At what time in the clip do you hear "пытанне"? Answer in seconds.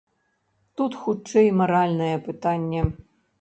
2.29-2.81